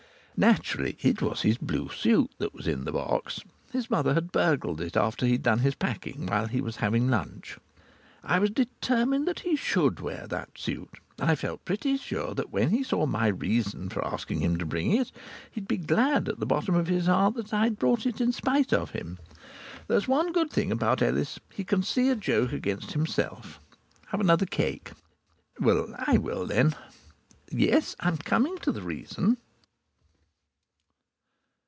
Naturally 0.37 0.97
it 1.03 1.21
was 1.21 1.43
his 1.43 1.59
blue 1.59 1.89
suit 1.89 2.31
that 2.39 2.51
was 2.51 2.67
in 2.67 2.83
the 2.85 2.91
box. 2.91 3.41
His 3.71 3.91
mother 3.91 4.15
had 4.15 4.31
burgled 4.31 4.81
it 4.81 4.97
after 4.97 5.27
he'd 5.27 5.43
done 5.43 5.59
his 5.59 5.75
packing, 5.75 6.25
while 6.25 6.47
he 6.47 6.61
was 6.61 6.77
having 6.77 7.11
lunch. 7.11 7.59
I 8.23 8.39
was 8.39 8.49
determined 8.49 9.29
he 9.37 9.55
should 9.55 9.99
wear 9.99 10.25
that 10.25 10.57
suit. 10.57 10.97
And 11.19 11.29
I 11.29 11.35
felt 11.35 11.63
pretty 11.63 11.95
sure 11.97 12.33
that 12.33 12.49
when 12.51 12.71
he 12.71 12.81
saw 12.81 13.05
my 13.05 13.27
reason 13.27 13.89
for 13.89 14.03
asking 14.03 14.39
him 14.39 14.57
to 14.57 14.65
bring 14.65 14.91
it 14.95 15.11
he'd 15.51 15.67
be 15.67 15.77
glad 15.77 16.27
at 16.27 16.39
the 16.39 16.47
bottom 16.47 16.73
of 16.73 16.87
his 16.87 17.05
heart 17.05 17.35
that 17.35 17.53
I'd 17.53 17.77
brought 17.77 18.07
it 18.07 18.19
in 18.19 18.31
spite 18.31 18.73
of 18.73 18.89
him. 18.89 19.19
There 19.87 19.97
is 19.97 20.07
one 20.07 20.33
good 20.33 20.49
thing 20.49 20.71
about 20.71 21.03
Ellis 21.03 21.39
he 21.53 21.63
can 21.63 21.83
see 21.83 22.09
a 22.09 22.15
joke 22.15 22.51
against 22.51 22.93
himself.... 22.93 23.59
Have 24.07 24.19
another 24.19 24.47
cake. 24.47 24.93
Well, 25.59 25.93
I 25.99 26.17
will, 26.17 26.47
then.... 26.47 26.73
Yes, 27.51 27.95
I'm 27.99 28.17
coming 28.17 28.57
to 28.63 28.71
the 28.71 28.81
reason. 28.81 29.37